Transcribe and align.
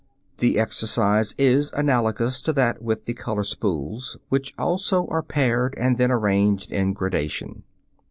The 0.39 0.57
exercise 0.57 1.35
is 1.37 1.71
analogous 1.73 2.41
to 2.41 2.53
that 2.53 2.81
with 2.81 3.05
the 3.05 3.13
color 3.13 3.43
spools, 3.43 4.17
which 4.29 4.51
also 4.57 5.05
are 5.09 5.21
paired 5.21 5.75
and 5.77 5.99
then 5.99 6.09
arranged 6.09 6.71
in 6.71 6.93
gradation. 6.93 7.61